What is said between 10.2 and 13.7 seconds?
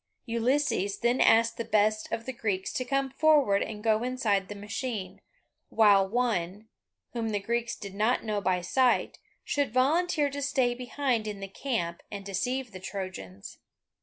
to stay behind in the camp and deceive the Trojans.